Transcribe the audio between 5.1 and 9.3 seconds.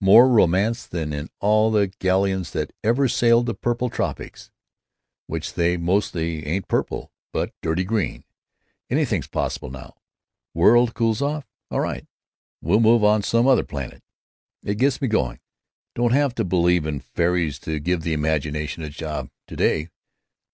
which they mostly ain't purple, but dirty green. Anything 's